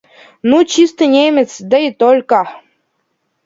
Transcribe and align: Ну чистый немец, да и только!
Ну 0.49 0.57
чистый 0.73 1.09
немец, 1.17 1.51
да 1.69 1.77
и 1.77 1.91
только! 1.93 2.39